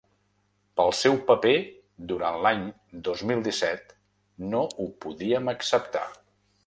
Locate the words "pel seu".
0.79-1.17